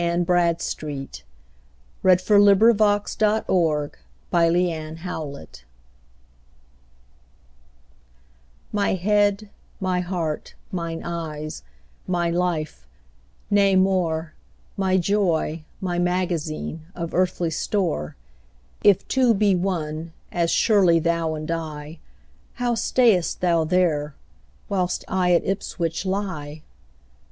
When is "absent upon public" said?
2.81-3.97